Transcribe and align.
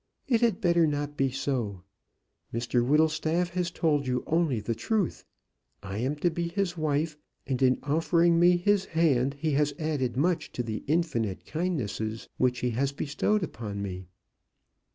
It 0.27 0.41
had 0.41 0.59
better 0.59 0.87
not 0.87 1.15
be 1.15 1.29
so. 1.29 1.83
Mr 2.51 2.83
Whittlestaff 2.83 3.49
has 3.51 3.69
told 3.69 4.07
you 4.07 4.23
only 4.25 4.59
the 4.59 4.73
truth. 4.73 5.25
I 5.83 5.99
am 5.99 6.15
to 6.21 6.31
be 6.31 6.47
his 6.47 6.75
wife; 6.75 7.19
and 7.45 7.61
in 7.61 7.77
offering 7.83 8.39
me 8.39 8.57
his 8.57 8.85
hand, 8.85 9.35
he 9.35 9.51
has 9.51 9.75
added 9.77 10.17
much 10.17 10.51
to 10.53 10.63
the 10.63 10.83
infinite 10.87 11.45
kindnesses 11.45 12.27
which 12.37 12.61
he 12.61 12.71
has 12.71 12.91
bestowed 12.93 13.43
upon 13.43 13.83
me." 13.83 14.07